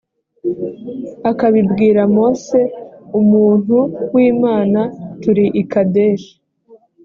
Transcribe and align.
akabibwira 1.31 2.01
mose 2.15 2.59
umuntu 3.19 3.77
w 4.13 4.15
imana 4.31 4.81
turi 5.21 5.45
i 5.61 5.63
kadeshi 5.71 6.33